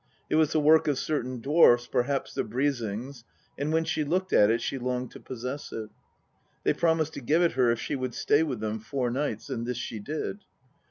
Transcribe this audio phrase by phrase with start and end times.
[0.31, 3.23] It was the work of certain dwarfs, perhaps the Brisings,
[3.55, 5.91] and when she looked at it she longed to possess it.
[6.63, 9.63] They promised to give it her if she would stay with them four nights, and
[9.67, 10.39] this she did.